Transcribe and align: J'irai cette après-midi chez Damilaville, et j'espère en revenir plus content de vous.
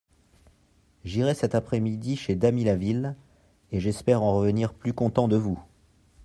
J'irai 1.05 1.35
cette 1.35 1.53
après-midi 1.53 2.15
chez 2.15 2.33
Damilaville, 2.33 3.15
et 3.71 3.79
j'espère 3.79 4.23
en 4.23 4.33
revenir 4.33 4.73
plus 4.73 4.93
content 4.95 5.27
de 5.27 5.35
vous. 5.37 5.63